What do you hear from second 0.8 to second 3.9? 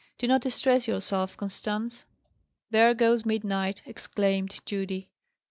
yourself, Constance." "There goes midnight!"